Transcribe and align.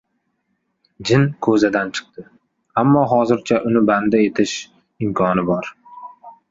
Jin 1.09 1.25
ko‘zadan 1.47 1.91
chiqdi! 1.99 2.25
Ammo 2.85 3.05
hozircha 3.13 3.63
uni 3.69 3.85
bandi 3.93 4.27
etish 4.31 4.59
imkoni 5.09 5.47
bor… 5.55 5.73